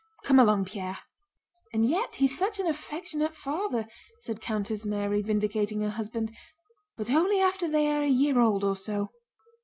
[0.23, 0.97] Come along, Pierre!"
[1.73, 3.87] "And yet he's such an affectionate father,"
[4.21, 6.35] said Countess Mary, vindicating her husband,
[6.97, 9.11] "but only after they are a year old or so..."